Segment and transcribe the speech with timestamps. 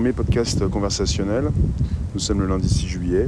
[0.00, 1.50] premier podcast conversationnel.
[2.14, 3.26] Nous sommes le lundi 6 juillet.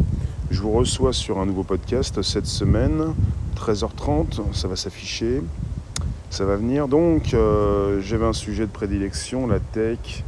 [0.51, 3.13] Je vous reçois sur un nouveau podcast cette semaine,
[3.59, 5.43] 13h30, ça va s'afficher,
[6.31, 6.89] ça va venir.
[6.89, 10.25] Donc, euh, j'avais un sujet de prédilection, la tech.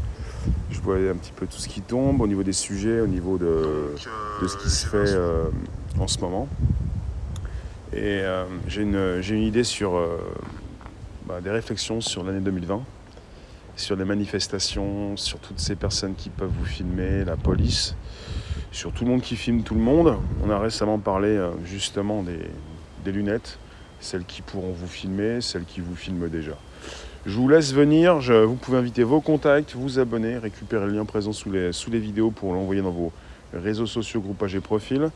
[0.71, 3.39] Je voyais un petit peu tout ce qui tombe au niveau des sujets, au niveau
[3.39, 3.95] de,
[4.43, 5.45] de ce qui se fait euh,
[5.99, 6.47] en ce moment.
[7.95, 9.99] Et euh, j'ai une, une, idée sur
[11.27, 12.83] bah, des réflexions sur l'année 2020
[13.77, 17.96] sur les manifestations, sur toutes ces personnes qui peuvent vous filmer, la police,
[18.70, 20.16] sur tout le monde qui filme tout le monde.
[20.45, 23.59] On a récemment parlé euh, justement des, lunettes,
[24.01, 26.56] celles qui pourront vous filmer, celles qui vous filment déjà.
[27.27, 31.32] Je vous laisse venir, vous pouvez inviter vos contacts, vous abonner, récupérer le lien présent
[31.32, 33.12] sous les, vidéos pour l'envoyer dans vos
[33.54, 35.10] réseaux sociaux, groupages et profils.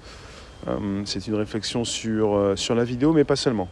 [0.66, 3.68] Euh, c'est une réflexion sur, euh, sur la vidéo, mais pas seulement.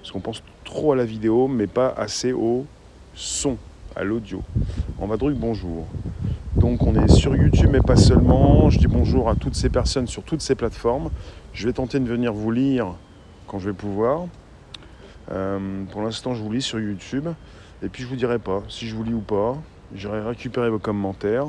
[0.00, 2.66] Parce qu'on pense trop à la vidéo, mais pas assez au
[3.14, 3.58] son
[3.96, 4.42] à l'audio.
[4.98, 5.86] On va dire bonjour.
[6.56, 8.70] Donc on est sur YouTube, mais pas seulement.
[8.70, 11.10] Je dis bonjour à toutes ces personnes sur toutes ces plateformes.
[11.52, 12.94] Je vais tenter de venir vous lire
[13.46, 14.26] quand je vais pouvoir.
[15.30, 17.28] Euh, pour l'instant, je vous lis sur YouTube.
[17.82, 19.56] Et puis je vous dirai pas si je vous lis ou pas.
[19.94, 21.46] J'irai récupérer vos commentaires.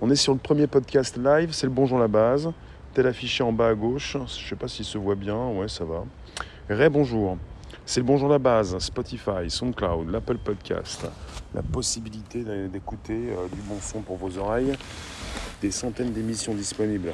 [0.00, 2.50] On est sur le premier podcast live, c'est le bonjour la base.
[2.92, 4.16] Tel affiché en bas à gauche.
[4.26, 5.48] Je sais pas s'il se voit bien.
[5.48, 6.04] Ouais, ça va.
[6.68, 7.38] Ré bonjour.
[7.88, 11.06] C'est le bonjour la base, Spotify, SoundCloud, l'Apple Podcast,
[11.54, 14.72] la possibilité d'écouter euh, du bon son pour vos oreilles,
[15.62, 17.12] des centaines d'émissions disponibles.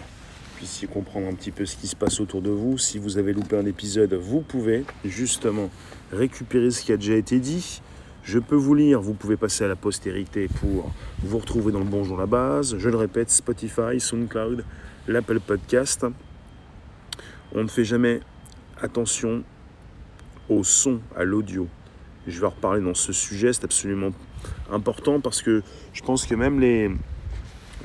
[0.57, 2.79] Puissiez comprendre un petit peu ce qui se passe autour de vous.
[2.79, 5.69] Si vous avez loupé un épisode, vous pouvez justement
[6.11, 7.83] récupérer ce qui a déjà été dit.
[8.25, 10.91] Je peux vous lire, vous pouvez passer à la postérité pour
[11.23, 12.79] vous retrouver dans le Bonjour la base.
[12.79, 14.65] Je le répète, Spotify, SoundCloud,
[15.07, 16.07] l'Apple Podcast.
[17.55, 18.21] On ne fait jamais
[18.81, 19.45] attention
[20.53, 21.69] au son, à l'audio.
[22.27, 24.11] Je vais reparler dans ce sujet, c'est absolument
[24.71, 26.91] important parce que je pense que même les,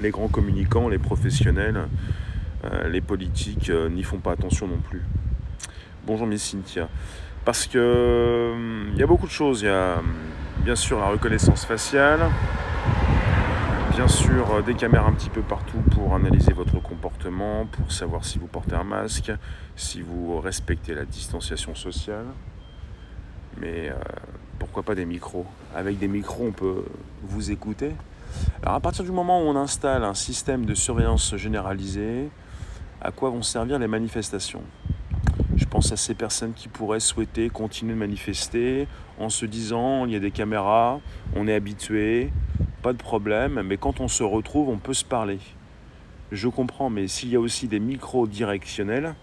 [0.02, 1.88] les grands communicants, les professionnels,
[2.66, 5.04] euh, les politiques euh, n'y font pas attention non plus.
[6.06, 6.88] Bonjour Miss Cynthia.
[7.46, 9.62] Parce que euh, il y a beaucoup de choses.
[9.62, 10.02] Il y a
[10.60, 12.20] bien sûr la reconnaissance faciale,
[13.92, 18.38] bien sûr des caméras un petit peu partout pour analyser votre comportement, pour savoir si
[18.38, 19.32] vous portez un masque,
[19.76, 22.26] si vous respectez la distanciation sociale.
[23.60, 23.96] Mais euh,
[24.60, 25.46] pourquoi pas des micros?
[25.76, 26.84] Avec des micros, on peut
[27.24, 27.92] vous écouter.
[28.62, 32.30] Alors à partir du moment où on installe un système de surveillance généralisée,
[33.02, 34.64] à quoi vont servir les manifestations?
[35.56, 38.88] Je pense à ces personnes qui pourraient souhaiter continuer de manifester
[39.20, 41.00] en se disant il y a des caméras,
[41.36, 42.32] on est habitué,
[42.84, 45.40] pas de problème, mais quand on se retrouve, on peut se parler.
[46.32, 49.16] Je comprends, mais s'il y a aussi des micros directionnels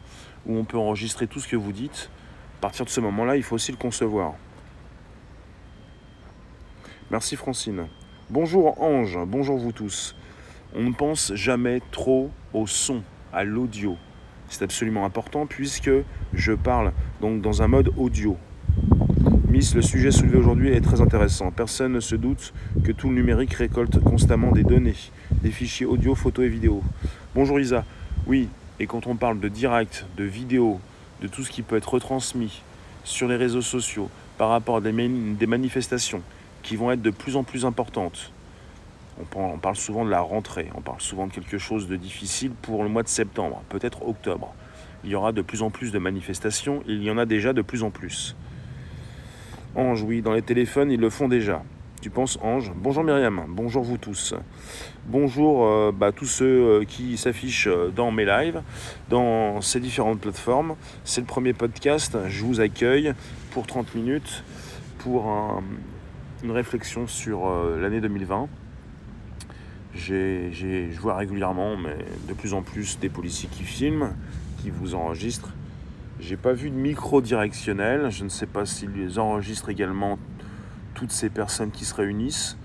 [0.46, 2.10] où on peut enregistrer tout ce que vous dites,
[2.64, 4.32] partir de ce moment-là, il faut aussi le concevoir.
[7.10, 7.88] Merci Francine.
[8.30, 10.16] Bonjour Ange, bonjour vous tous.
[10.74, 13.02] On ne pense jamais trop au son,
[13.34, 13.98] à l'audio.
[14.48, 15.90] C'est absolument important puisque
[16.32, 18.38] je parle donc dans un mode audio.
[19.50, 21.50] Miss, le sujet soulevé aujourd'hui est très intéressant.
[21.50, 24.96] Personne ne se doute que tout le numérique récolte constamment des données,
[25.30, 26.82] des fichiers audio, photos et vidéos.
[27.34, 27.84] Bonjour Isa.
[28.26, 28.48] Oui,
[28.80, 30.80] et quand on parle de direct, de vidéo,
[31.20, 32.62] de tout ce qui peut être retransmis
[33.04, 34.92] sur les réseaux sociaux par rapport à des,
[35.46, 36.22] manifestations
[36.62, 38.32] qui vont être de plus en plus importantes.
[39.36, 42.82] On parle souvent de la rentrée, on parle souvent de quelque chose de difficile pour
[42.82, 44.52] le mois de septembre, peut-être octobre.
[45.04, 47.62] Il y aura de plus en plus de manifestations, il y en a déjà de
[47.62, 48.34] plus en plus.
[49.76, 51.62] Ange, oui, dans les téléphones, ils le font déjà.
[52.04, 54.34] Tu penses, Ange Bonjour Myriam, bonjour vous tous.
[55.06, 58.60] Bonjour euh, bah, tous ceux euh, qui s'affichent euh, dans mes lives,
[59.08, 60.76] dans ces différentes plateformes.
[61.04, 63.14] C'est le premier podcast, je vous accueille
[63.52, 64.44] pour 30 minutes
[64.98, 65.62] pour
[66.42, 67.50] une réflexion sur
[67.80, 68.48] l'année 2020.
[69.94, 71.96] je vois régulièrement, mais
[72.28, 74.12] de plus en plus, des policiers qui filment,
[74.58, 75.54] qui vous enregistrent.
[76.20, 80.18] J'ai pas vu de micro directionnel, je ne sais pas s'ils enregistrent également
[80.94, 82.56] toutes ces personnes qui se réunissent.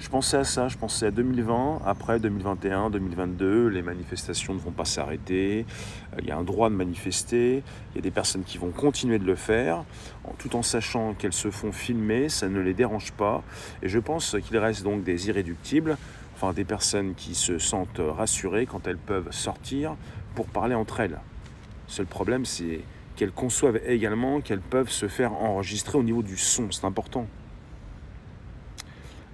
[0.00, 4.72] Je pensais à ça, je pensais à 2020, après 2021, 2022, les manifestations ne vont
[4.72, 5.64] pas s'arrêter,
[6.12, 8.70] euh, il y a un droit de manifester, il y a des personnes qui vont
[8.70, 9.84] continuer de le faire,
[10.38, 13.42] tout en sachant qu'elles se font filmer, ça ne les dérange pas,
[13.82, 15.96] et je pense qu'il reste donc des irréductibles,
[16.34, 19.96] enfin des personnes qui se sentent rassurées quand elles peuvent sortir
[20.34, 21.18] pour parler entre elles.
[21.86, 22.80] Le seul problème, c'est
[23.16, 27.26] qu'elles conçoivent également qu'elles peuvent se faire enregistrer au niveau du son, c'est important.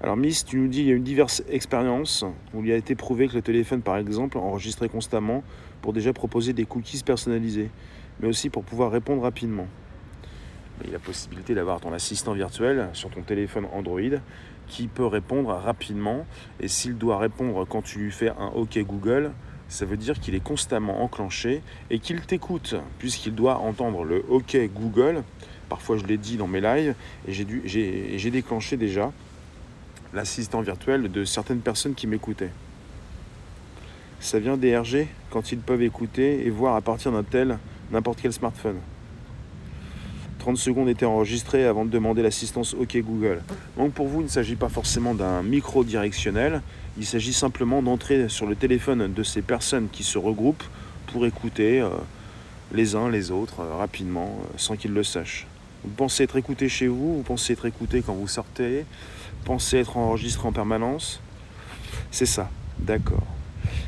[0.02, 2.24] Alors Miss, tu nous dis qu'il y a eu diverses expériences
[2.54, 5.44] où il a été prouvé que le téléphone, par exemple, enregistrait constamment
[5.82, 7.68] pour déjà proposer des cookies personnalisés,
[8.18, 9.66] mais aussi pour pouvoir répondre rapidement.
[10.80, 14.00] Il y a la possibilité d'avoir ton assistant virtuel sur ton téléphone Android
[14.68, 16.24] qui peut répondre rapidement.
[16.60, 19.32] Et s'il doit répondre quand tu lui fais un OK Google,
[19.68, 21.60] ça veut dire qu'il est constamment enclenché
[21.90, 25.24] et qu'il t'écoute, puisqu'il doit entendre le OK Google.
[25.68, 26.94] Parfois, je l'ai dit dans mes lives,
[27.28, 29.12] et j'ai déclenché déjà
[30.14, 32.52] l'assistant virtuel de certaines personnes qui m'écoutaient.
[34.20, 37.58] Ça vient des RG quand ils peuvent écouter et voir à partir d'un tel
[37.90, 38.76] n'importe quel smartphone.
[40.40, 43.42] 30 secondes étaient enregistrées avant de demander l'assistance OK Google.
[43.76, 46.62] Donc pour vous, il ne s'agit pas forcément d'un micro directionnel,
[46.98, 50.64] il s'agit simplement d'entrer sur le téléphone de ces personnes qui se regroupent
[51.06, 51.90] pour écouter euh,
[52.72, 55.46] les uns les autres euh, rapidement, euh, sans qu'ils le sachent.
[55.84, 58.84] Vous pensez être écouté chez vous, vous pensez être écouté quand vous sortez,
[59.40, 61.20] vous pensez être enregistré en permanence.
[62.10, 63.26] C'est ça, d'accord.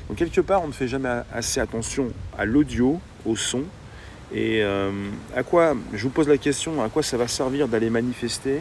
[0.09, 3.63] Donc quelque part, on ne fait jamais assez attention à l'audio, au son,
[4.35, 4.91] et euh,
[5.37, 8.61] à quoi, je vous pose la question, à quoi ça va servir d'aller manifester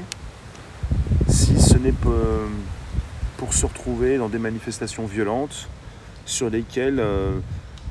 [1.29, 1.93] si ce n'est
[3.37, 5.69] pour se retrouver dans des manifestations violentes
[6.25, 7.39] sur lesquelles, euh,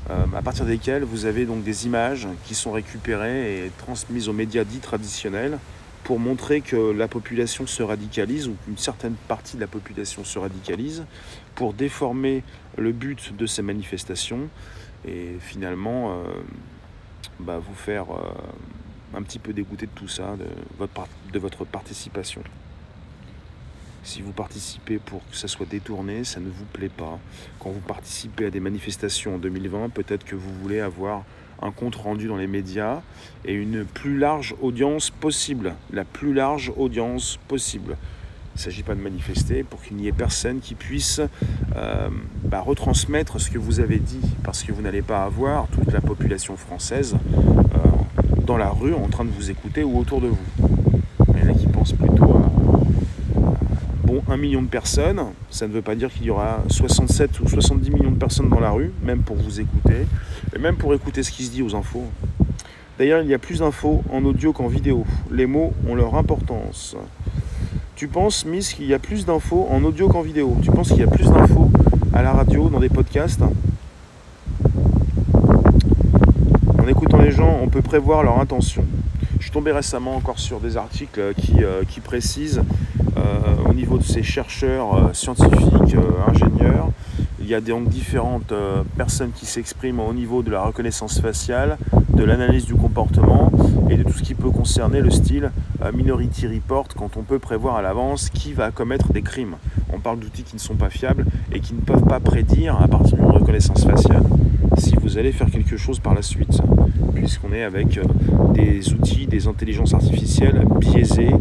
[0.09, 4.33] euh, à partir desquelles vous avez donc des images qui sont récupérées et transmises aux
[4.33, 5.57] médias dits traditionnels
[6.03, 10.39] pour montrer que la population se radicalise ou qu'une certaine partie de la population se
[10.39, 11.05] radicalise,
[11.55, 12.43] pour déformer
[12.77, 14.49] le but de ces manifestations
[15.05, 16.23] et finalement
[17.41, 20.45] bah, vous faire euh, un petit peu dégoûter de tout ça, de
[20.77, 22.43] votre, de votre participation.
[24.03, 27.19] Si vous participez pour que ça soit détourné, ça ne vous plaît pas.
[27.59, 31.23] Quand vous participez à des manifestations en 2020, peut-être que vous voulez avoir
[31.61, 33.01] un compte rendu dans les médias
[33.45, 37.97] et une plus large audience possible, la plus large audience possible.
[38.53, 41.21] Il ne s'agit pas de manifester pour qu'il n'y ait personne qui puisse
[41.77, 42.09] euh,
[42.43, 46.01] bah, retransmettre ce que vous avez dit, parce que vous n'allez pas avoir toute la
[46.01, 47.77] population française euh,
[48.45, 50.37] dans la rue en train de vous écouter ou autour de vous.
[51.33, 52.40] Il y en a qui pensent plutôt à,
[54.29, 55.21] un million de personnes.
[55.49, 58.59] Ça ne veut pas dire qu'il y aura 67 ou 70 millions de personnes dans
[58.59, 60.05] la rue, même pour vous écouter,
[60.55, 62.05] et même pour écouter ce qui se dit aux infos.
[62.97, 65.05] D'ailleurs, il y a plus d'infos en audio qu'en vidéo.
[65.31, 66.95] Les mots ont leur importance.
[67.95, 70.57] Tu penses, Miss, qu'il y a plus d'infos en audio qu'en vidéo?
[70.61, 71.69] Tu penses qu'il y a plus d'infos
[72.13, 73.41] à la radio, dans des podcasts?
[76.77, 78.85] En écoutant les gens, on peut prévoir leur intention.
[79.41, 82.61] Je suis tombé récemment encore sur des articles qui, euh, précisent
[83.17, 83.21] euh,
[83.67, 85.95] au niveau de ces chercheurs euh, scientifiques,
[86.27, 86.91] ingénieurs,
[87.39, 88.53] il y a donc différentes
[88.95, 91.79] personnes qui s'expriment au niveau de la reconnaissance faciale,
[92.13, 93.51] de l'analyse du comportement
[93.89, 95.51] et de tout ce qui peut concerner le style
[95.91, 99.55] Minority Report quand on peut prévoir à l'avance qui va commettre des crimes.
[99.91, 102.87] On parle d'outils qui ne sont pas fiables et qui ne peuvent pas prédire à
[102.87, 104.23] partir d'une reconnaissance faciale
[105.01, 106.61] vous allez faire quelque chose par la suite,
[107.15, 108.03] puisqu'on est avec euh,
[108.53, 111.31] des outils, des intelligences artificielles biaisées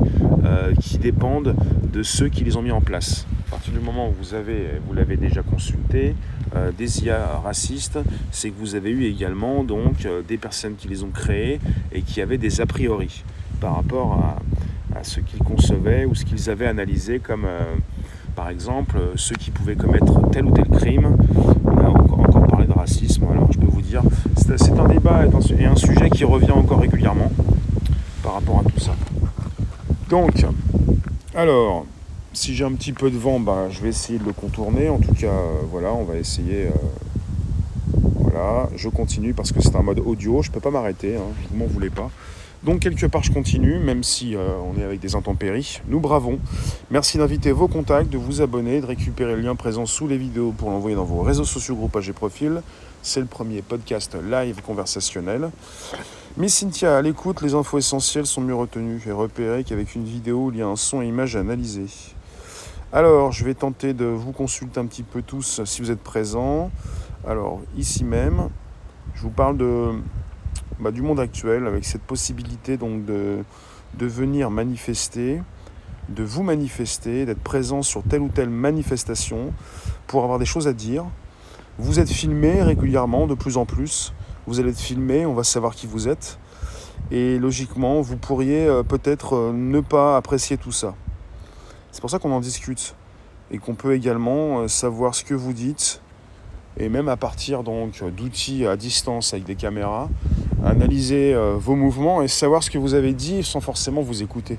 [0.44, 1.54] euh, qui dépendent
[1.92, 3.26] de ceux qui les ont mis en place.
[3.48, 6.14] À partir du moment où vous avez, vous l'avez déjà consulté,
[6.56, 7.98] euh, des IA racistes,
[8.30, 11.60] c'est que vous avez eu également donc des personnes qui les ont créées
[11.92, 13.22] et qui avaient des a priori
[13.60, 17.46] par rapport à, à ce qu'ils concevaient ou ce qu'ils avaient analysé comme
[18.34, 21.16] par exemple ceux qui pouvaient commettre tel ou tel crime.
[21.64, 24.02] On a encore parlé de racisme, alors je peux vous dire,
[25.10, 27.30] débat et un sujet qui revient encore régulièrement
[28.22, 28.92] par rapport à tout ça.
[30.08, 30.44] Donc,
[31.34, 31.86] alors,
[32.32, 34.88] si j'ai un petit peu de vent, ben, je vais essayer de le contourner.
[34.88, 36.66] En tout cas, euh, voilà, on va essayer.
[36.66, 36.70] Euh,
[38.18, 41.22] voilà, je continue parce que c'est un mode audio, je ne peux pas m'arrêter, hein,
[41.50, 42.10] vous m'en voulez pas.
[42.62, 45.80] Donc quelque part je continue, même si euh, on est avec des intempéries.
[45.88, 46.38] Nous bravons.
[46.90, 50.52] Merci d'inviter vos contacts, de vous abonner, de récupérer le lien présent sous les vidéos
[50.52, 52.60] pour l'envoyer dans vos réseaux sociaux, groupages et profils.
[53.02, 55.50] C'est le premier podcast live conversationnel.
[56.36, 60.50] Miss Cynthia, à l'écoute, les infos essentielles sont mieux retenues et repérées qu'avec une vidéo
[60.52, 61.86] il y a un son et image à analyser.
[62.92, 66.70] Alors, je vais tenter de vous consulter un petit peu tous si vous êtes présents.
[67.26, 68.50] Alors, ici même,
[69.14, 69.92] je vous parle de
[70.78, 73.38] bah, du monde actuel, avec cette possibilité donc de,
[73.94, 75.42] de venir manifester,
[76.08, 79.52] de vous manifester, d'être présent sur telle ou telle manifestation
[80.06, 81.04] pour avoir des choses à dire.
[81.78, 84.12] Vous êtes filmé régulièrement, de plus en plus.
[84.46, 86.38] Vous allez être filmé, on va savoir qui vous êtes.
[87.10, 90.94] Et logiquement, vous pourriez euh, peut-être euh, ne pas apprécier tout ça.
[91.90, 92.94] C'est pour ça qu'on en discute.
[93.50, 96.00] Et qu'on peut également euh, savoir ce que vous dites.
[96.76, 100.08] Et même à partir donc d'outils à distance avec des caméras,
[100.64, 104.58] analyser euh, vos mouvements et savoir ce que vous avez dit sans forcément vous écouter.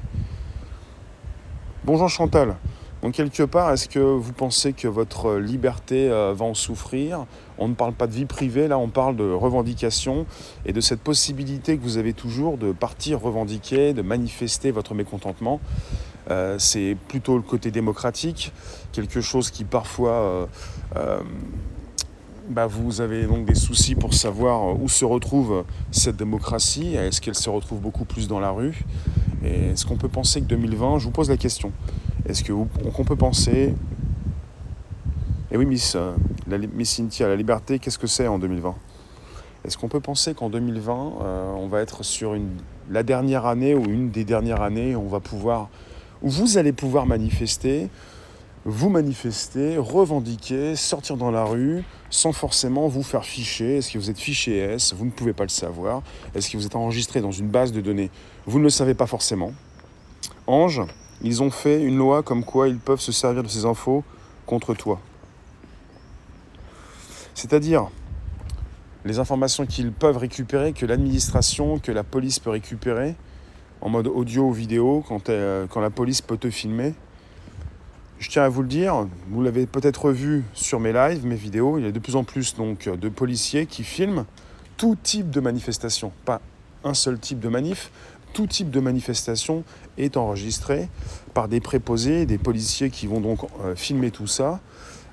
[1.84, 2.56] Bonjour Chantal.
[3.02, 7.26] Donc quelque part, est-ce que vous pensez que votre liberté euh, va en souffrir?
[7.58, 10.28] On ne parle pas de vie privée, là on parle de revendication
[10.66, 15.60] et de cette possibilité que vous avez toujours de partir revendiquer, de manifester votre mécontentement.
[16.30, 18.54] Euh, c'est plutôt le côté démocratique,
[18.92, 20.46] quelque chose qui parfois euh,
[20.96, 21.20] euh,
[22.52, 26.96] bah, vous avez donc des soucis pour savoir où se retrouve cette démocratie.
[26.96, 28.86] Est-ce qu'elle se retrouve beaucoup plus dans la rue?
[29.44, 31.72] Est-ce qu'on peut penser que 2020, je vous pose la question,
[32.28, 33.74] est-ce qu'on peut penser
[35.54, 35.98] et oui, Miss,
[36.48, 38.74] la, Miss Cynthia, la liberté, qu'est-ce que c'est en 2020
[39.66, 40.94] Est-ce qu'on peut penser qu'en 2020,
[41.58, 42.38] on va être sur
[42.90, 45.70] la dernière année ou une des dernières années où on va pouvoir
[46.22, 47.90] où vous allez pouvoir manifester,
[48.66, 53.78] vous manifester, revendiquer, sortir dans la rue sans forcément vous faire ficher.
[53.78, 56.04] Est-ce que vous êtes fiché S Vous ne pouvez pas le savoir.
[56.36, 58.12] Est-ce que vous êtes enregistré dans une base de données
[58.46, 59.54] Vous ne le savez pas forcément.
[60.46, 60.82] Ange,
[61.24, 64.04] ils ont fait une loi comme quoi ils peuvent se servir de ces infos
[64.46, 65.00] contre toi.
[67.34, 67.90] C'est-à-dire
[69.06, 73.16] les informations qu'ils peuvent récupérer, que l'administration, que la police peut récupérer,
[73.82, 76.94] en mode audio ou vidéo quand, euh, quand la police peut te filmer.
[78.22, 81.80] Je tiens à vous le dire, vous l'avez peut-être vu sur mes lives, mes vidéos,
[81.80, 84.26] il y a de plus en plus donc de policiers qui filment
[84.78, 86.40] tout type de manifestation, pas
[86.84, 87.90] un seul type de manif,
[88.34, 89.64] tout type de manifestation
[89.98, 90.88] est enregistré
[91.34, 94.60] par des préposés, des policiers qui vont donc euh, filmer tout ça.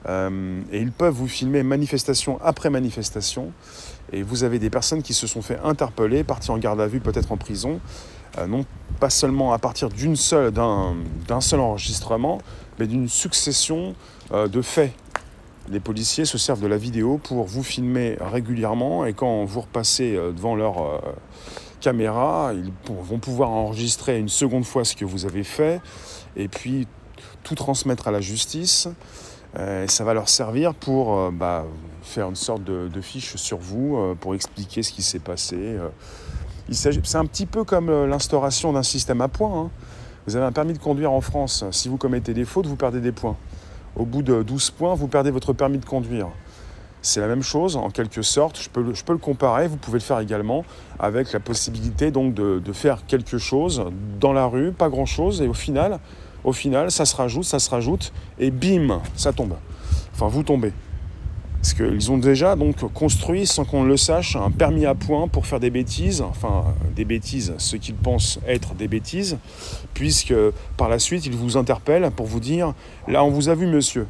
[0.07, 3.53] Euh, et ils peuvent vous filmer manifestation après manifestation.
[4.13, 7.01] Et vous avez des personnes qui se sont fait interpeller, parties en garde à vue,
[7.01, 7.81] peut-être en prison,
[8.37, 8.67] euh, non
[9.01, 12.41] pas seulement à partir d'une seule, d'un, seul enregistrement,
[12.79, 13.95] mais d'une succession
[14.33, 14.93] euh, de faits.
[15.71, 20.17] Les policiers se servent de la vidéo pour vous filmer régulièrement et quand vous repassez
[20.17, 21.03] euh, devant leur
[21.81, 25.81] caméra, ils vont pouvoir enregistrer une seconde fois ce que vous avez fait
[26.37, 26.89] et puis
[27.45, 28.89] tout transmettre à la justice.
[29.57, 31.65] et ça va leur servir pour bah,
[32.03, 35.77] faire une sorte de, fiche sur vous, pour expliquer ce qui s'est passé
[36.73, 39.63] c'est un petit peu comme euh, l'instauration d'un système à points.
[39.65, 39.71] Hein.
[40.29, 41.65] Vous avez un permis de conduire en France.
[41.71, 43.35] Si vous commettez des fautes, vous perdez des points.
[43.97, 46.29] Au bout de 12 points, vous perdez votre permis de conduire.
[47.01, 48.61] C'est la même chose, en quelque sorte.
[48.61, 50.67] Je peux, le comparer, vous pouvez le faire également,
[50.99, 53.87] avec la possibilité donc de, faire quelque chose
[54.21, 55.99] dans la rue, pas grand-chose, et au final,
[56.45, 59.55] au final, ça se rajoute, ça se rajoute, et bim, ça tombe.
[60.13, 60.75] Enfin, vous tombez.
[61.61, 65.47] Parce qu'ils ont déjà donc construit, sans qu'on le sache, un permis à point pour
[65.47, 69.39] faire des bêtises, enfin des bêtises, ce qu'ils pensent être des bêtises,
[69.93, 70.35] puisque
[70.77, 72.75] par la suite ils vous interpellent pour vous dire
[73.09, 74.07] là on vous a vu monsieur.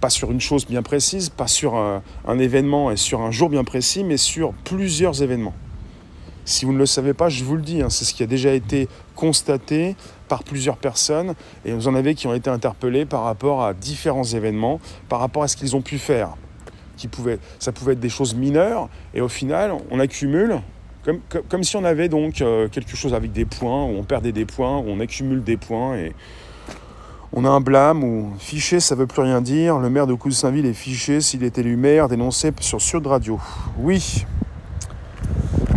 [0.00, 3.64] Pas sur une chose bien précise, pas sur un, événement et sur un jour bien
[3.64, 5.54] précis, mais sur plusieurs événements.
[6.46, 8.26] Si vous ne le savez pas, je vous le dis, hein, c'est ce qui a
[8.26, 9.96] déjà été constaté
[10.28, 14.24] par plusieurs personnes et vous en avez qui ont été interpellés par rapport à différents
[14.24, 16.36] événements, par rapport à ce qu'ils ont pu faire
[16.96, 20.60] qui pouvaient, ça pouvait être des choses mineures, et au final, on accumule,
[21.04, 24.32] comme, comme, si on avait donc euh, quelque chose avec des points, où on perdait
[24.32, 26.12] des points, où on accumule des points, et
[27.32, 30.66] on a un blâme, ou fiché, ça veut plus rien dire, le maire de Coude-Saint-Ville
[30.66, 33.40] est fiché s'il est élu maire, dénoncé sur Sud Radio.
[33.78, 34.24] Oui,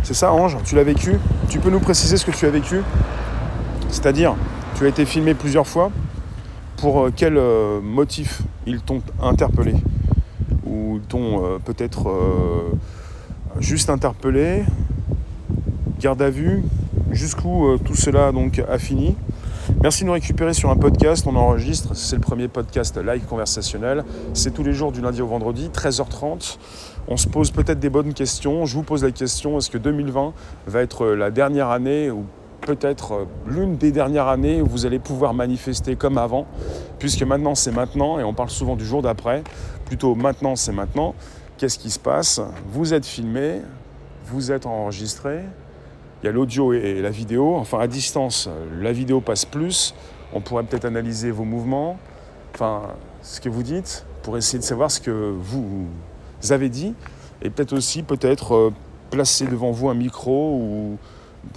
[0.04, 1.18] c'est ça Ange, tu l'as vécu?
[1.50, 2.82] Tu peux nous préciser ce que tu as vécu?
[3.90, 4.36] C'est-à-dire,
[4.78, 5.92] tu as été filmé plusieurs fois,
[6.78, 9.74] pour euh, quel euh, motif ils t'ont interpellé?
[10.98, 12.72] Ou t'ont euh, peut-être euh,
[13.60, 14.64] juste interpellé,
[16.00, 16.64] garde à vue,
[17.12, 19.16] jusqu'où euh, tout cela donc a fini.
[19.82, 24.06] Merci de nous récupérer sur un podcast, on enregistre, c'est le premier podcast live conversationnel,
[24.34, 26.58] c'est tous les jours du lundi au vendredi, 13h30.
[27.10, 30.34] On se pose peut-être des bonnes questions, je vous pose la question, est-ce que 2020
[30.68, 32.10] va être la dernière année
[32.62, 36.46] peut-être l'une des dernières années où vous allez pouvoir manifester comme avant,
[37.00, 39.44] puisque maintenant c'est maintenant et on parle souvent du jour d'après
[39.88, 41.16] plutôt maintenant, c'est maintenant.
[41.58, 42.42] Qu'est-ce qui se passe?
[42.72, 43.62] Vous êtes filmé,
[44.26, 45.40] vous êtes enregistré,
[46.22, 47.56] il y a l'audio et la vidéo.
[47.56, 48.50] Enfin, à distance,
[48.80, 49.96] la vidéo passe plus.
[50.34, 51.98] On pourrait peut-être analyser vos mouvements,
[52.54, 52.82] enfin,
[53.22, 55.88] ce que vous dites, pour essayer de savoir ce que vous
[56.50, 56.94] avez dit.
[57.42, 58.74] Et peut-être aussi, peut-être, euh,
[59.10, 60.98] placer devant vous un micro ou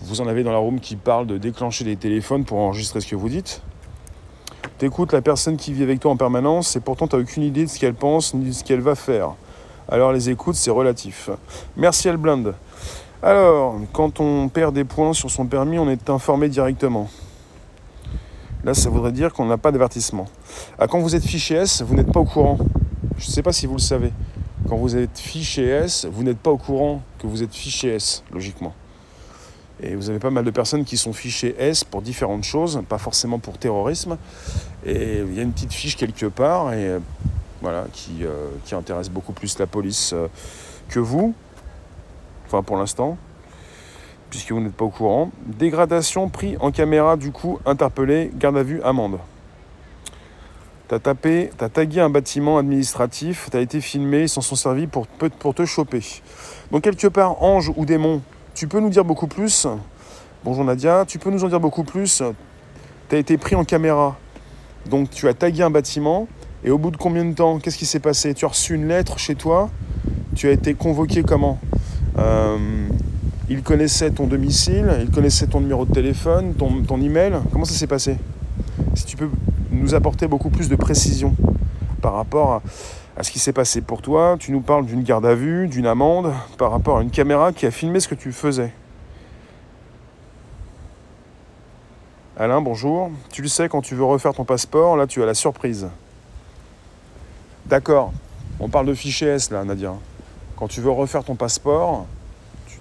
[0.03, 3.09] vous en avez dans la room qui parle de déclencher des téléphones pour enregistrer ce
[3.09, 3.63] que vous dites.
[4.79, 7.65] T'écoutes la personne qui vit avec toi en permanence et pourtant tu n'as aucune idée
[7.65, 9.35] de ce qu'elle pense ni de ce qu'elle va faire.
[9.89, 11.31] Alors les écoutes, c'est relatif.
[11.77, 12.55] Merci Elblind.
[13.23, 17.11] Alors, quand on perd des points sur son permis, on est informé directement.
[18.65, 20.27] Là, ça voudrait dire qu'on n'a pas d'avertissement.
[20.79, 22.59] Ah, quand vous êtes fiché S, vous n'êtes pas au courant.
[23.19, 24.13] Je ne sais pas si vous le savez.
[24.69, 28.23] Quand vous êtes fiché S, vous n'êtes pas au courant que vous êtes fiché S,
[28.33, 28.73] logiquement.
[29.83, 32.99] Et vous avez pas mal de personnes qui sont fichées S pour différentes choses, pas
[32.99, 34.19] forcément pour terrorisme.
[34.85, 36.99] Et il y a une petite fiche quelque part et,
[37.63, 40.29] voilà, qui, euh, qui intéresse beaucoup plus la police euh,
[40.89, 41.35] que vous,
[42.47, 43.17] enfin pour l'instant.
[44.31, 45.31] puisque vous n'êtes pas au courant.
[45.45, 49.19] Dégradation, pris en caméra, du coup, interpellé, garde à vue, amende.
[50.89, 55.07] T'as tapé, t'as tagué un bâtiment administratif, t'as été filmé, ils s'en sont servis pour,
[55.07, 56.03] pour te choper.
[56.71, 58.23] Donc quelque part, ange ou démon,
[58.61, 59.67] tu peux nous dire beaucoup plus
[60.45, 62.23] Bonjour Nadia, tu peux nous en dire beaucoup plus
[63.09, 64.19] Tu as été pris en caméra,
[64.91, 66.29] donc tu as tagué un bâtiment,
[66.63, 68.35] et au bout de combien de temps Qu'est-ce qui s'est passé?
[68.35, 69.71] Tu as reçu une lettre chez toi
[70.37, 71.59] Tu as été convoqué comment?
[72.19, 72.59] Euh,
[73.49, 77.33] Il connaissait ton domicile, il connaissait ton numéro de téléphone, ton, ton email.
[77.53, 78.19] Comment ça s'est passé?
[78.95, 79.31] Si tu peux
[79.71, 81.35] nous apporter beaucoup plus de précision
[82.03, 82.63] par rapport à,
[83.23, 86.33] ce qui s'est passé pour toi, tu nous parles d'une garde à vue, d'une amende,
[86.59, 88.73] par rapport à une caméra qui a filmé ce que tu faisais.
[92.37, 93.11] Alain, bonjour.
[93.31, 95.89] Tu le sais, quand tu veux refaire ton passeport, là, tu as la surprise.
[97.67, 98.13] D'accord,
[98.59, 99.95] on parle de fichier S là, Nadia.
[100.57, 102.07] Quand tu veux refaire ton passeport,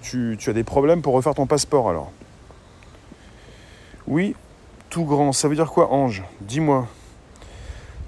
[0.02, 2.12] tu, as des problèmes pour refaire ton passeport alors.
[4.08, 4.36] Oui,
[4.90, 6.24] tout grand, ça veut dire quoi ange?
[6.42, 6.88] Dis-moi.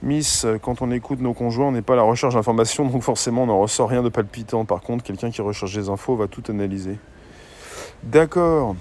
[0.03, 3.43] Miss, quand on écoute nos conjoints, on n'est pas à la recherche d'informations, donc forcément
[3.43, 4.65] on n'en ressort rien de palpitant.
[4.65, 6.97] Par contre, quelqu'un qui recherche des infos va tout analyser.
[8.01, 8.75] D'accord.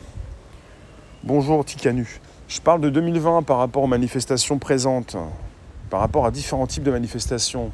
[1.22, 2.20] Bonjour Ticanu.
[2.48, 5.14] Je parle de 2020 par rapport aux manifestations présentes,
[5.90, 7.70] par rapport à différents types de manifestations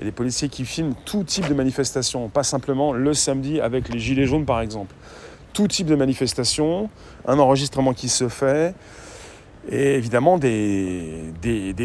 [0.00, 4.00] et des policiers qui filment tout type de manifestation, pas simplement le samedi avec les
[4.00, 4.92] gilets jaunes par exemple.
[5.52, 6.90] Tout type de manifestation,
[7.24, 8.74] un enregistrement qui se fait,
[9.70, 11.32] et évidemment des,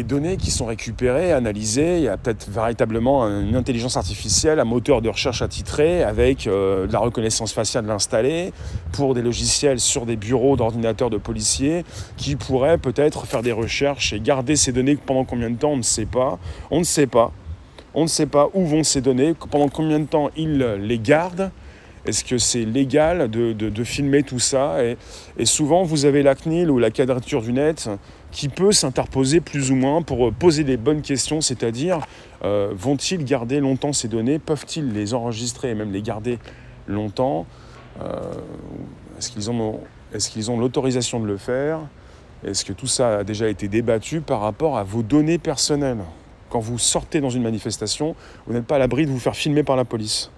[0.06, 1.98] données qui sont récupérées, analysées.
[1.98, 6.86] Il y a peut-être véritablement une intelligence artificielle, un moteur de recherche attitré avec euh,
[6.86, 8.52] de la reconnaissance faciale installée
[8.92, 11.84] pour des logiciels sur des bureaux d'ordinateurs de policiers
[12.16, 15.76] qui pourraient peut-être faire des recherches et garder ces données pendant combien de temps, on
[15.76, 16.38] ne sait pas.
[16.70, 17.32] On ne sait pas.
[17.94, 21.50] On ne sait pas où vont ces données, pendant combien de temps ils les gardent.
[22.06, 26.78] Est-ce que c'est légal de, filmer tout ça et, souvent, vous avez la CNIL ou
[26.78, 27.90] la quadrature du net
[28.30, 32.00] qui peut s'interposer plus ou moins pour poser des bonnes questions, c'est-à-dire
[32.44, 34.38] euh, vont-ils garder longtemps ces données?
[34.38, 36.38] Peuvent-ils les enregistrer et même les garder
[36.86, 37.46] longtemps?
[38.00, 38.20] Euh,
[39.18, 39.80] Est-ce qu'ils ont,
[40.48, 41.80] ont l'autorisation de le faire?
[42.44, 46.04] Est-ce que tout ça a déjà été débattu par rapport à vos données personnelles?
[46.50, 48.14] Quand vous sortez dans une manifestation,
[48.46, 50.30] vous n'êtes pas à l'abri de vous faire filmer par la police.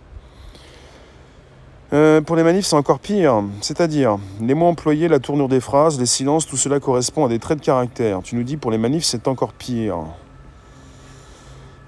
[1.94, 3.42] Euh, pour les manifs, c'est encore pire.
[3.62, 7.38] C'est-à-dire, les mots employés, la tournure des phrases, les silences, tout cela correspond à des
[7.38, 8.20] traits de caractère.
[8.22, 10.01] Tu nous dis pour les manifs, c'est encore pire.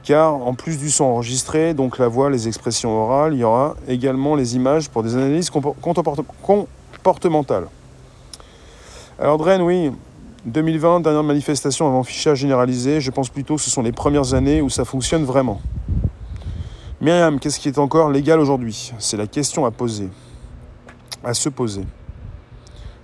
[0.03, 3.77] Car en plus du son enregistré, donc la voix, les expressions orales, il y aura
[3.87, 7.67] également les images pour des analyses comportementales.
[9.19, 9.93] Alors Dren, oui,
[10.47, 14.63] 2020, dernière manifestation avant fichage généralisé, je pense plutôt que ce sont les premières années
[14.63, 15.61] où ça fonctionne vraiment.
[17.03, 18.93] Myriam, qu'est-ce qui est encore légal aujourd'hui?
[18.99, 20.11] C'est la question à poser,
[21.25, 21.85] à se poser.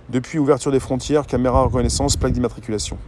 [0.09, 2.99] Depuis ouverture des frontières, caméra reconnaissance, plaque d'immatriculation.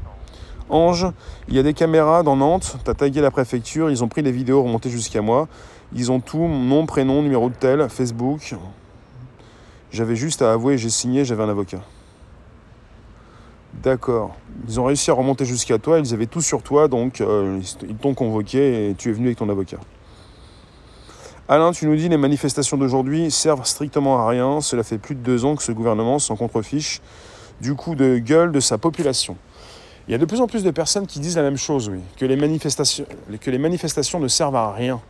[0.68, 1.06] Ange,
[1.48, 4.24] il y a des caméras dans Nantes, tu as tagué la préfecture, ils ont pris
[4.24, 5.48] les vidéos remontées jusqu'à moi.
[5.94, 8.56] Ils ont tout, nom, prénom, numéro de tel, Facebook.
[9.92, 11.82] J'avais juste à avouer, j'ai signé, j'avais un avocat.
[13.76, 14.36] D'accord.
[14.68, 17.96] Ils ont réussi à remonter jusqu'à toi, ils avaient tout sur toi, donc euh, ils
[17.96, 19.78] t'ont convoqué et tu es venu avec ton avocat.
[21.52, 24.62] Alain, tu nous dis les manifestations d'aujourd'hui servent strictement à rien.
[24.62, 27.02] Cela fait plus de deux ans que ce gouvernement s'en contrefiche
[27.60, 29.36] du coup de gueule de sa population.
[30.08, 32.02] Il y a de plus en plus de personnes qui disent la même chose, oui,
[32.18, 33.04] que les manifestations,
[33.42, 35.02] que les manifestations ne servent à rien.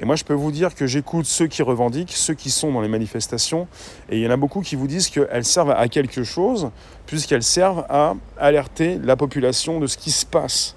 [0.00, 2.80] Et moi, je peux vous dire que j'écoute ceux qui revendiquent, ceux qui sont dans
[2.80, 3.68] les manifestations,
[4.08, 6.70] et il y en a beaucoup qui vous disent qu'elles servent à quelque chose,
[7.06, 10.74] puisqu'elles servent à alerter la population de ce qui se passe.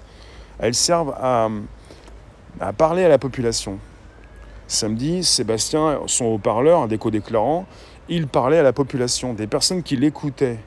[0.60, 1.48] Elles servent à,
[2.74, 3.80] parler à la population.
[4.66, 7.66] Samedi, Sébastien, son haut-parleur, un déco déclarant,
[8.08, 10.58] il parlait à la population, des personnes qui l'écoutaient.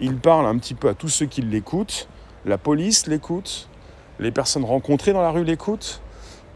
[0.00, 2.08] Il parle un petit peu à tous ceux qui l'écoutent,
[2.44, 3.68] la police l'écoute,
[4.18, 6.00] les personnes rencontrées dans la rue l'écoutent,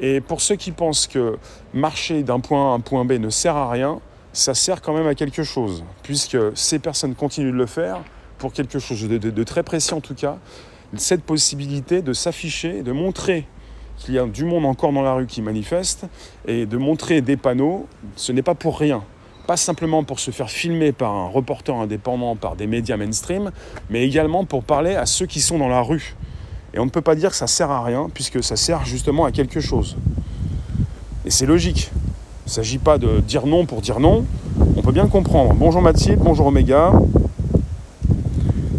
[0.00, 1.38] et pour ceux qui pensent que
[1.74, 4.00] marcher d'un point A à un point B ne sert à rien,
[4.32, 8.00] ça sert quand même à quelque chose, puisque ces personnes continuent de le faire
[8.38, 10.38] pour quelque chose de, très précis en tout cas,
[10.96, 13.46] cette possibilité de s'afficher, de montrer
[14.00, 16.06] qu'il y a du monde encore dans la rue qui manifeste,
[16.48, 17.86] et de montrer des panneaux,
[18.16, 19.02] ce n'est pas pour rien.
[19.46, 23.50] Pas simplement pour se faire filmer par un reporter indépendant, par des médias mainstream,
[23.90, 26.16] mais également pour parler à ceux qui sont dans la rue.
[26.72, 29.24] Et on ne peut pas dire que ça sert à rien, puisque ça sert justement
[29.24, 29.96] à quelque chose.
[31.26, 31.90] Et c'est logique.
[32.46, 34.24] Il ne s'agit pas de dire non pour dire non.
[34.76, 35.52] On peut bien comprendre.
[35.54, 36.92] Bonjour Mathilde, bonjour Oméga.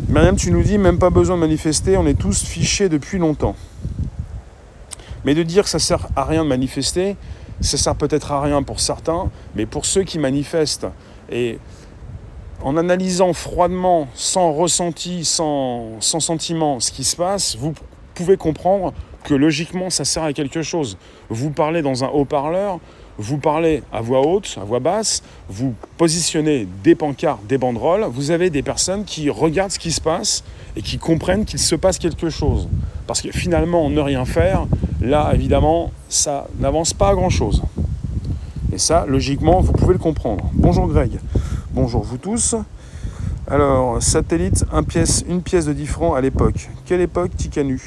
[0.10, 3.56] Myriam, tu nous dis, même pas besoin de manifester, on est tous fichés depuis longtemps.
[5.26, 7.16] Mais de dire que ça sert à rien de manifester,
[7.62, 10.88] ça sert peut-être à rien pour certains, mais pour ceux qui manifestent,
[11.32, 11.60] et
[12.64, 17.74] en analysant froidement, sans ressenti, sans, sans sentiment ce qui se passe, vous
[18.14, 20.98] pouvez comprendre que logiquement ça sert à quelque chose.
[21.30, 22.80] Vous parlez dans un haut-parleur,
[23.18, 28.32] vous parlez à voix haute, à voix basse, vous positionnez des pancartes, des banderoles, vous
[28.32, 30.44] avez des personnes qui regardent ce qui se passe
[30.76, 32.68] et qui comprennent qu'il se passe quelque chose.
[33.08, 34.68] Parce que finalement, ne rien faire,
[35.02, 37.62] là, évidemment, ça n'avance pas à grand-chose.
[38.74, 40.50] Et ça, logiquement, vous pouvez le comprendre.
[40.54, 41.20] Bonjour Greg.
[41.74, 42.56] Bonjour vous tous.
[43.48, 46.70] Alors, satellite, pièce, une pièce de 10 francs à l'époque.
[46.86, 47.82] Quelle époque Ticanu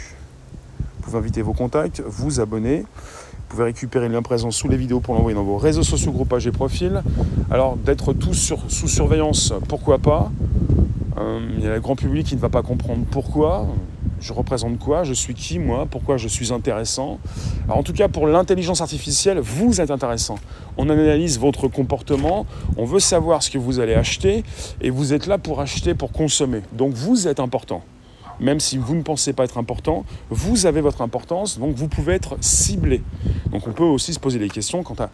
[0.79, 2.81] Vous pouvez inviter vos contacts, vous abonner.
[2.81, 4.21] Vous pouvez récupérer le
[4.51, 7.03] sous les vidéos pour l'envoyer dans vos réseaux sociaux, groupages et profils.
[7.51, 10.31] Alors, d'être tous sous surveillance, pourquoi pas?
[11.17, 13.69] Il y a le grand public qui ne va pas comprendre pourquoi
[14.21, 17.19] je représente quoi, je suis qui moi, pourquoi je suis intéressant?
[17.67, 20.37] Alors en tout cas pour l'intelligence artificielle, vous êtes intéressant.
[20.77, 22.47] On analyse votre comportement,
[22.77, 24.43] on veut savoir ce que vous allez acheter
[24.81, 26.63] et vous êtes là pour acheter, pour consommer.
[26.73, 27.83] Donc vous êtes important.
[28.41, 32.15] Même si vous ne pensez pas être important, vous avez votre importance, donc vous pouvez
[32.15, 33.03] être ciblé.
[33.53, 35.11] Donc on peut aussi se poser des questions quant à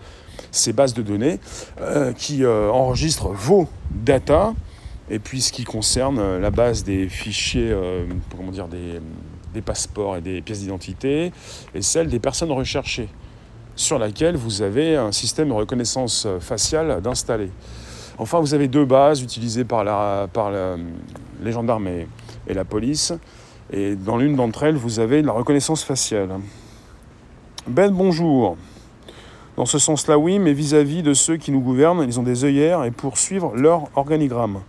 [0.52, 1.38] ces bases de données
[1.80, 4.54] euh, qui euh, enregistrent vos datas
[5.11, 10.16] et puis ce qui concerne euh, la base des fichiers, euh, comment dire, des, passeports
[10.16, 11.33] et des pièces d'identité,
[11.75, 13.09] et celle des personnes recherchées,
[13.75, 17.51] sur laquelle vous avez un système de reconnaissance faciale d'installer.
[18.18, 20.51] Enfin, vous avez deux bases utilisées par, la, par
[21.42, 22.07] les gendarmes et,
[22.55, 23.12] la police.
[23.73, 26.29] Et dans l'une d'entre elles, vous avez la reconnaissance faciale.
[27.66, 28.57] Ben, bonjour.
[29.57, 32.44] Dans ce sens-là, oui, mais vis-à-vis -vis de ceux qui nous gouvernent, ils ont des
[32.44, 34.61] œillères et pour suivre leur organigramme.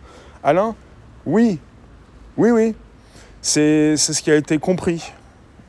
[0.43, 0.75] Alain
[1.25, 1.59] Oui,
[2.37, 2.75] oui, oui.
[3.41, 5.11] C'est ce qui a été compris.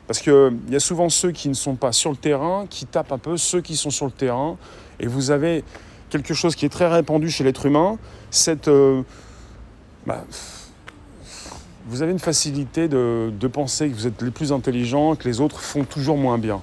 [0.07, 3.13] Parce qu'il y a souvent ceux qui ne sont pas sur le terrain, qui tapent
[3.13, 4.57] un peu ceux qui sont sur le terrain.
[5.01, 5.65] Et vous avez
[6.11, 7.99] quelque chose qui est très répandu chez l'être humain,
[8.31, 8.69] cette...
[8.69, 9.03] Euh,
[10.07, 10.25] bah,
[11.87, 15.41] vous avez une facilité de, de, penser que vous êtes les plus intelligents, que les
[15.41, 16.61] autres font toujours moins bien.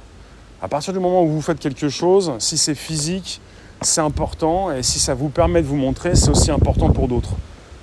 [0.61, 3.41] À partir du moment où vous faites quelque chose, si c'est physique,
[3.81, 7.31] c'est important, et si ça vous permet de vous montrer, c'est aussi important pour d'autres.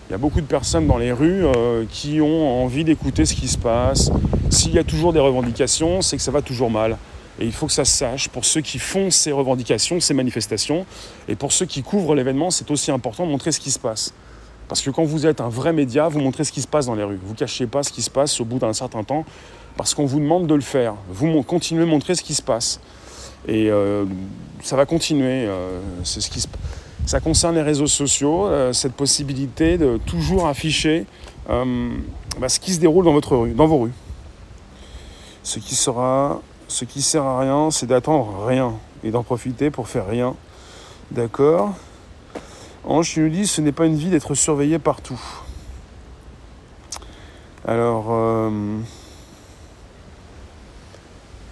[0.09, 3.35] Il y a beaucoup de personnes dans les rues euh, qui ont envie d'écouter ce
[3.35, 4.13] qui se passe.
[4.51, 6.97] S'il y a toujours des revendications, c'est que ça va toujours mal.
[7.41, 10.87] Et il faut que ça se sache pour ceux qui font ces revendications, ces manifestations.
[11.27, 14.15] Et pour ceux qui couvrent l'événement, c'est aussi important de montrer ce qui se passe.
[14.69, 16.95] Parce que quand vous êtes un vrai média, vous montrez ce qui se passe dans
[16.95, 17.19] les rues.
[17.25, 19.25] Vous ne cachez pas ce qui se passe au bout d'un certain temps,
[19.77, 20.95] parce qu'on vous demande de le faire.
[21.11, 22.81] Vous continuez à montrer ce qui se passe.
[23.49, 24.05] Et euh,
[24.63, 25.47] ça va continuer.
[25.47, 26.61] Euh, c'est ce qui se passe
[27.07, 31.07] ça concerne les réseaux sociaux, euh, cette possibilité de toujours afficher
[31.49, 31.97] euh,
[32.39, 33.93] bah, ce qui se déroule dans, votre rue, dans vos rues.
[35.45, 39.87] Ce qui, sera, ce qui sert à rien, c'est d'attendre rien et d'en profiter pour
[39.87, 40.35] faire rien.
[41.13, 41.75] D'accord?
[42.85, 45.21] Ange nous dit ce n'est pas une vie d'être surveillé partout.
[47.65, 48.51] Alors, euh,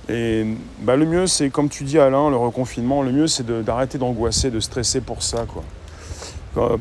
[0.09, 0.47] et
[0.81, 4.51] bah, le mieux, c'est comme tu dis Alain, le reconfinement, le mieux c'est d'arrêter d'angoisser,
[4.51, 5.47] de stresser pour ça.
[5.47, 6.79] Quoi.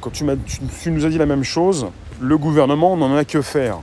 [0.00, 1.88] Quand, tu, nous as dit la même chose,
[2.20, 3.78] le gouvernement n'en a que faire.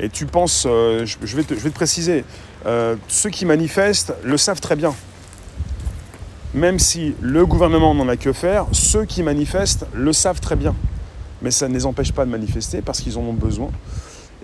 [0.00, 2.24] Et tu penses, euh, je, vais te, je, vais te, préciser,
[2.66, 4.94] euh, ceux qui manifestent le savent très bien.
[6.54, 10.74] Même si le gouvernement n'en a que faire, ceux qui manifestent le savent très bien.
[11.42, 13.70] Mais ça ne les empêche pas de manifester parce qu'ils en ont besoin.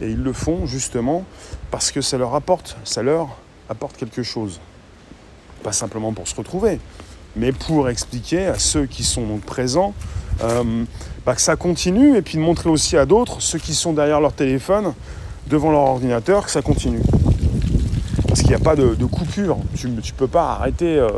[0.01, 1.25] Et ils le font justement
[1.71, 3.37] parce que ça leur apporte, ça leur
[3.69, 4.61] apporte quelque chose.
[5.63, 6.81] Pas simplement pour se retrouver,
[7.37, 9.95] mais pour expliquer à ceux qui sont présents
[10.43, 10.85] euh,
[11.25, 14.21] bah, que ça continue et puis de montrer aussi à d'autres, ceux qui sont derrière
[14.21, 14.95] leur téléphone,
[15.47, 17.01] devant leur ordinateur, que ça continue.
[18.27, 19.59] Parce qu'il n'y a pas de, coupure.
[19.77, 20.99] Tu ne peux pas arrêter.
[20.99, 21.09] Euh,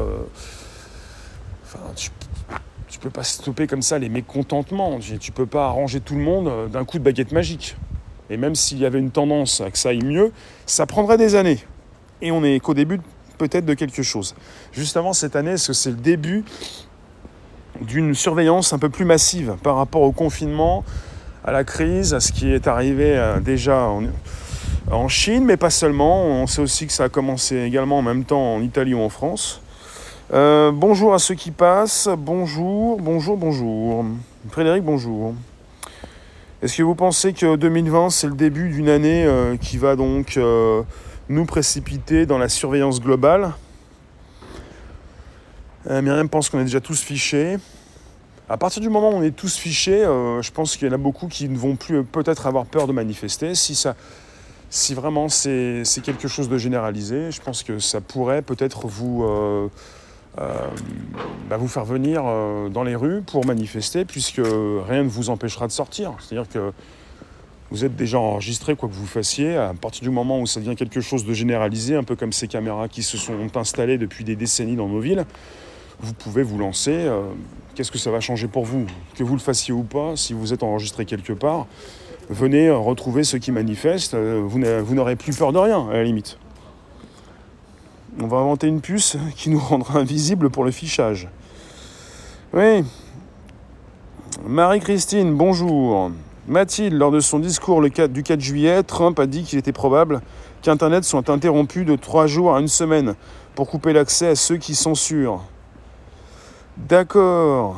[1.65, 4.99] enfin, tu, ne peux pas stopper comme ça les mécontentements.
[4.99, 7.77] Tu ne peux pas arranger tout le monde euh, d'un coup de baguette magique.
[8.31, 10.33] Et même s'il y avait une tendance à que ça aille mieux,
[10.67, 11.59] ça prendrait des années.
[12.23, 13.01] Et on n'est qu'au début
[13.39, 14.35] peut-être de quelque chose.
[14.73, 16.45] Juste avant cette année, est-ce que c'est le début
[17.81, 20.85] d'une surveillance un peu plus massive par rapport au confinement,
[21.45, 23.89] à la crise, à ce qui est arrivé euh, déjà
[24.91, 26.25] en, Chine, mais pas seulement.
[26.25, 29.09] On sait aussi que ça a commencé également en même temps en Italie ou en
[29.09, 29.61] France.
[30.33, 32.09] Euh, bonjour à ceux qui passent.
[32.17, 34.05] Bonjour, bonjour, bonjour.
[34.49, 35.35] Frédéric, bonjour.
[36.63, 40.39] Est-ce que vous pensez que 2020, c'est le début d'une année euh, qui va donc
[40.39, 40.83] euh,
[41.29, 43.53] nous précipiter dans la surveillance globale?
[45.91, 47.59] Euh, Myriam pense qu'on est déjà tous fichés.
[48.49, 50.99] À partir du moment où on est tous fichés, je pense qu'il y en a
[50.99, 53.55] beaucoup qui ne vont plus peut-être avoir peur de manifester.
[53.55, 53.95] Si, ça,
[54.71, 59.27] si vraiment c'est quelque chose de généralisé, je pense que ça pourrait peut-être vous
[60.37, 62.25] bah, vous faire venir
[62.71, 66.13] dans les rues pour manifester, puisque rien ne vous empêchera de sortir.
[66.21, 66.73] C'est-à-dire que
[67.71, 69.57] vous êtes déjà enregistré, quoi que vous fassiez.
[69.57, 72.47] À partir du moment où ça devient quelque chose de généralisé, un peu comme ces
[72.47, 75.25] caméras qui se sont installées depuis des décennies dans nos villes,
[76.01, 76.95] vous pouvez vous lancer.
[76.95, 77.23] Euh,
[77.75, 78.87] qu'est-ce que ça va changer pour vous?
[79.17, 81.67] Que vous le fassiez ou pas, si vous êtes enregistré quelque part,
[82.29, 84.15] venez retrouver ceux qui manifestent.
[84.15, 86.39] Euh, vous n'aurez plus peur de rien, à la limite.
[88.19, 91.29] On va inventer une puce qui nous rendra invisible pour le fichage.
[92.55, 92.83] Oui.
[94.47, 96.11] Marie-Christine, bonjour.
[96.49, 99.73] Mathilde, lors de son discours le 4, du 4 juillet, Trump a dit qu'il était
[99.73, 100.23] probable
[100.63, 103.17] qu'Internet soit interrompu de 3 jours à une semaine
[103.55, 105.43] pour couper l'accès à ceux qui censurent.
[106.79, 107.77] D'accord.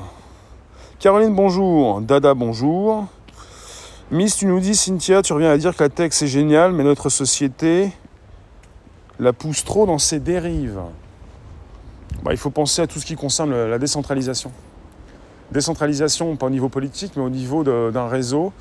[1.01, 2.01] Caroline, bonjour.
[2.01, 3.07] Dada, bonjour.
[4.12, 6.85] Miss, tu nous dis, Cynthia, tu reviens à dire que la tech c'est génial, mais
[6.85, 7.90] notre société
[9.18, 10.81] la pousse trop dans ses dérives.
[12.22, 14.52] Bah, il faut penser à tout ce qui concerne la décentralisation.
[15.50, 18.52] Décentralisation, pas au niveau politique, mais au niveau d'un réseau,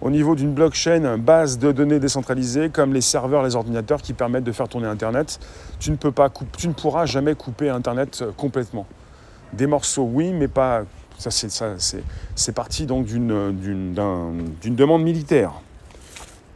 [0.00, 4.44] au niveau d'une blockchain, base de données décentralisées, comme les serveurs, les ordinateurs qui permettent
[4.44, 5.38] de faire tourner Internet.
[5.78, 8.86] Tu ne, peux pas tu ne pourras jamais couper Internet euh, complètement.
[9.52, 10.82] Des morceaux, oui, mais pas.
[11.18, 13.94] C'est parti donc d'une
[14.64, 15.52] demande militaire.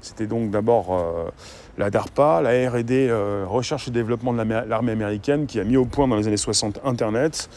[0.01, 1.31] C'était donc d'abord euh,
[1.79, 5.85] la DARPA, la RD, euh, Recherche et Développement de l'armée américaine, qui a mis au
[5.85, 7.49] point dans les années 60 Internet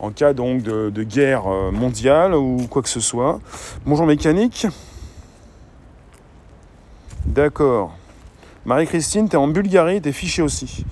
[0.00, 3.40] en cas donc de, guerre euh, mondiale ou quoi que ce soit.
[3.86, 4.66] Bonjour mécanique.
[7.26, 7.96] D'accord.
[8.66, 10.84] Marie-Christine, tu es en Bulgarie, tu es fiché aussi.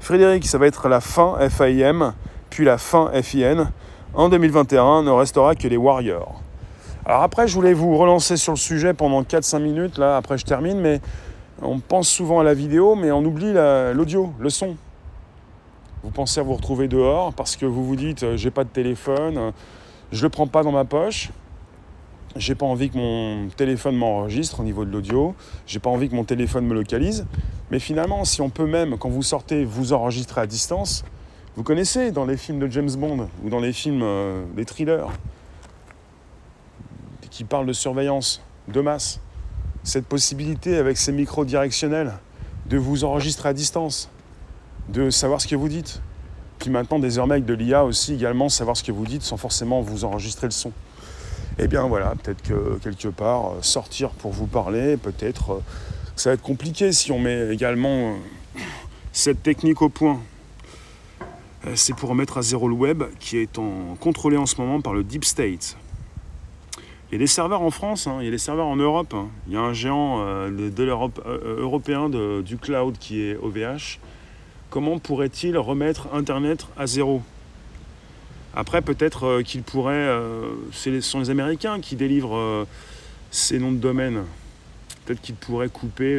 [0.00, 2.14] Frédéric, ça va être la fin FIM,
[2.48, 3.70] puis la fin FIN.
[4.14, 6.40] En 2021, ne restera que les Warriors.
[7.04, 10.44] Alors après, je voulais vous relancer sur le sujet pendant 4-5 minutes, là, après je
[10.44, 11.00] termine, mais
[11.62, 14.76] on pense souvent à la vidéo, mais on oublie l'audio, le son.
[16.02, 18.70] Vous pensez à vous retrouver dehors parce que vous vous dites euh, j'ai pas de
[18.70, 19.50] téléphone, euh,
[20.12, 21.30] je le prends pas dans ma poche,
[22.36, 25.34] j'ai pas envie que mon téléphone m'enregistre au niveau de l'audio,
[25.66, 27.26] j'ai pas envie que mon téléphone me localise.
[27.70, 31.04] Mais finalement, si on peut même, quand vous sortez, vous enregistrer à distance,
[31.56, 35.08] vous connaissez dans les films de James Bond ou dans les films, euh, des thrillers,
[37.30, 39.20] qui parlent de surveillance de masse,
[39.82, 42.12] cette possibilité avec ces micros directionnels
[42.66, 44.08] de vous enregistrer à distance,
[44.88, 46.00] de savoir ce que vous dites.
[46.58, 49.80] Puis maintenant, désormais, avec de l'IA aussi, également, savoir ce que vous dites sans forcément
[49.80, 50.72] vous enregistrer le son.
[51.58, 55.62] Eh bien voilà, peut-être que quelque part, euh, sortir pour vous parler, peut-être, euh,
[56.16, 58.60] ça va être compliqué si on met également euh,
[59.12, 60.20] cette technique au point.
[61.74, 64.94] C'est pour remettre à zéro le web qui est en, contrôlé en ce moment par
[64.94, 65.76] le Deep State.
[67.10, 69.14] Il y a des serveurs en France, hein, il y a des serveurs en Europe.
[69.14, 69.28] Hein.
[69.48, 73.98] Il y a un géant de, l'Europe européen du cloud qui est OVH
[74.70, 77.22] comment pourrait-il remettre Internet à zéro?
[78.54, 79.94] Après, peut-être euh, qu'il pourrait...
[79.94, 82.64] Euh, ce sont les Américains qui délivrent euh,
[83.30, 84.22] ces noms de domaine.
[85.04, 86.16] Peut-être qu'il pourrait couper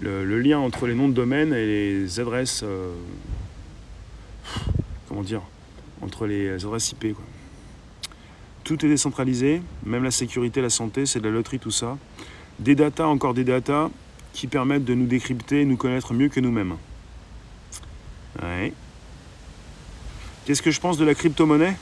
[0.00, 2.64] le, lien entre les noms de domaine et les adresses...
[5.08, 5.42] comment dire
[6.00, 7.16] Entre les adresses IP.
[8.68, 11.96] Tout est décentralisé, même la sécurité, la santé, c'est de la loterie, tout ça.
[12.58, 13.88] Des datas, encore des datas,
[14.34, 16.74] qui permettent de nous décrypter nous connaître mieux que nous-mêmes.
[20.44, 21.78] Qu'est-ce que je pense de la crypto-monnaie?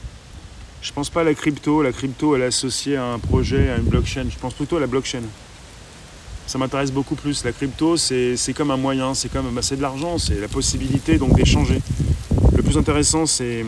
[0.81, 1.83] Je pense pas à la crypto.
[1.83, 4.27] La crypto, elle est associée à un projet, à une blockchain.
[4.31, 5.23] Je pense plutôt à la blockchain.
[6.47, 7.43] Ça m'intéresse beaucoup plus.
[7.45, 11.35] La crypto, c'est comme un moyen, c'est comme bah, de l'argent, c'est la possibilité donc
[11.35, 11.83] d'échanger.
[12.57, 13.67] Le plus intéressant, c'est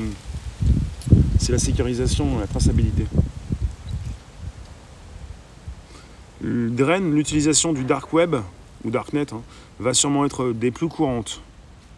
[1.52, 3.06] la sécurisation, la traçabilité.
[6.40, 8.36] Drain, l'utilisation du dark web
[8.84, 9.42] ou Darknet, hein,
[9.80, 11.42] va sûrement être des plus courantes,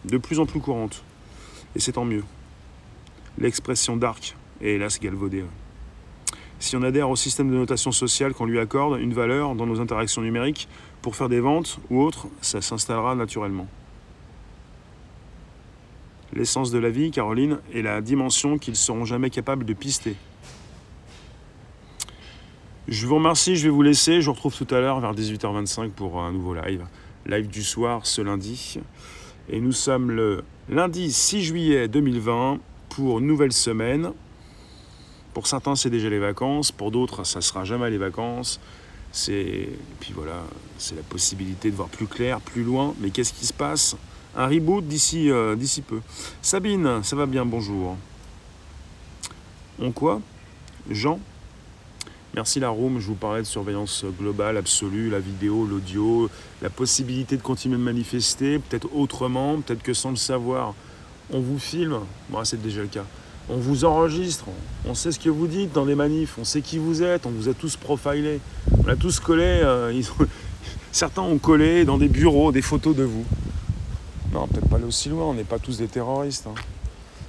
[0.04, 1.02] de plus en plus courantes.
[1.76, 2.24] Et c'est tant mieux.
[3.38, 5.44] L'expression dark est hélas galvaudée.
[6.58, 9.80] Si on adhère au système de notation sociale qu'on lui accorde une valeur dans nos
[9.80, 10.68] interactions numériques
[11.00, 13.66] pour faire des ventes ou autres, ça s'installera naturellement.
[16.32, 20.14] L'essence de la vie, Caroline, est la dimension qu'ils seront jamais capables de pister.
[22.86, 24.20] Je vous remercie, je vais vous laisser.
[24.20, 26.84] Je vous retrouve tout à l'heure vers 18h25 pour un nouveau live.
[27.26, 28.78] Live du soir ce lundi.
[29.48, 34.12] Et nous sommes le lundi 6 juillet 2020 pour nouvelle semaine.
[35.34, 36.72] Pour certains, c'est déjà les vacances.
[36.72, 38.60] Pour d'autres, ça sera jamais les vacances.
[39.12, 40.42] C'est puis voilà,
[40.78, 42.94] c'est la possibilité de voir plus clair, plus loin.
[43.00, 43.96] Mais qu'est-ce qui se passe?
[44.40, 46.00] Un reboot d'ici euh, d'ici peu.
[46.40, 47.98] Sabine, ça va bien Bonjour.
[49.78, 50.22] On quoi
[50.88, 51.20] Jean?
[52.34, 56.30] Merci la Room, je vous parlais de surveillance globale, absolue, la vidéo, l'audio,
[56.62, 60.72] la possibilité de continuer de manifester, peut-être autrement, peut-être que sans le savoir,
[61.30, 61.98] on vous filme,
[62.30, 63.04] moi c'est déjà le cas,
[63.50, 64.46] on vous enregistre,
[64.86, 67.30] on, sait ce que vous dites dans les manifs, on sait qui vous êtes, on
[67.30, 68.40] vous a tous profilé,
[68.82, 70.00] on a tous collé, euh,
[70.92, 73.26] certains ont collé dans des bureaux des photos de vous.
[74.32, 76.46] Non, peut-être pas aller aussi loin, on n'est pas tous des terroristes.
[76.46, 76.54] Hein.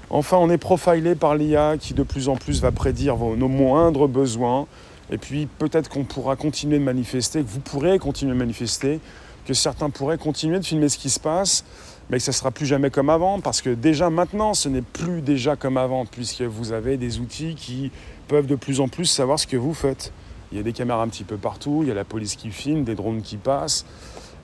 [0.10, 4.08] Enfin, on est profilé par l'IA qui de plus en plus va prédire nos moindres
[4.08, 4.68] besoins.
[5.10, 9.00] Et puis peut-être qu'on pourra continuer de manifester, que vous pourrez continuer de manifester,
[9.46, 11.66] que certains pourraient continuer de filmer ce qui se passe,
[12.10, 14.82] mais que ça ne sera plus jamais comme avant, parce que déjà maintenant, ce n'est
[14.82, 17.92] plus déjà comme avant, puisque vous avez des outils qui
[18.28, 20.14] peuvent de plus en plus savoir ce que vous faites.
[20.52, 22.52] Il y a des caméras un petit peu partout, il y a la police qui
[22.52, 23.86] filme, des drones qui passent.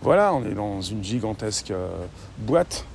[0.02, 1.90] Voilà, on est dans une gigantesque euh,
[2.40, 2.86] boîte.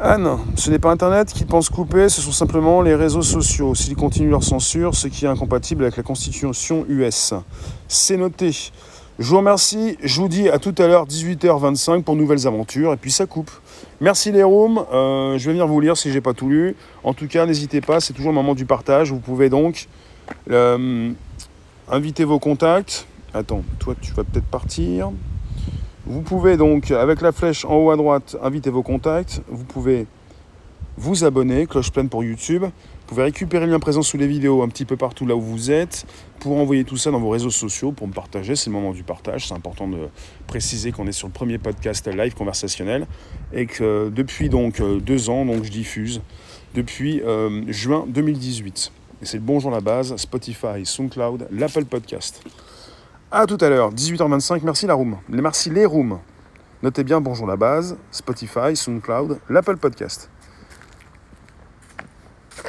[0.00, 3.74] Anne, ce n'est pas Internet qu'ils pensent couper, ce sont simplement les réseaux sociaux.
[3.74, 7.34] S'ils continuent leur censure, ce qui est incompatible avec la Constitution US.
[7.88, 8.52] C'est noté.
[9.18, 9.98] Je vous remercie.
[10.04, 12.92] Je vous dis à tout à l'heure, 18h25 pour nouvelles aventures.
[12.92, 13.50] Et puis ça coupe.
[14.00, 14.84] Merci les rooms.
[14.92, 16.76] Euh, je vais venir vous lire si j'ai pas tout lu.
[17.02, 17.98] En tout cas, n'hésitez pas.
[17.98, 19.10] C'est toujours le moment du partage.
[19.10, 19.88] Vous pouvez donc
[20.52, 21.10] euh,
[21.90, 23.08] inviter vos contacts.
[23.38, 25.12] Attends, toi tu vas peut-être partir.
[26.06, 29.42] Vous pouvez donc, avec la flèche en haut à droite, inviter vos contacts.
[29.46, 30.08] Vous pouvez
[30.96, 32.64] vous abonner, cloche pleine pour YouTube.
[32.64, 35.40] Vous pouvez récupérer le lien présent sous les vidéos un petit peu partout là où
[35.40, 36.04] vous êtes
[36.40, 38.56] pour envoyer tout ça dans vos réseaux sociaux, pour me partager.
[38.56, 39.46] C'est le moment du partage.
[39.46, 40.08] C'est important de
[40.48, 43.06] préciser qu'on est sur le premier podcast live conversationnel
[43.52, 46.22] et que depuis donc euh, deux ans, donc je diffuse
[46.74, 48.90] depuis euh, juin 2018.
[49.22, 52.42] Et c'est le Bonjour la base, Spotify, SoundCloud, l'Apple Podcast.
[53.30, 54.62] A tout à l'heure, 18h25.
[54.64, 55.18] Merci la room.
[55.28, 56.18] Merci les rooms.
[56.82, 60.30] Notez bien Bonjour la base, Spotify, SoundCloud, l'Apple Podcast.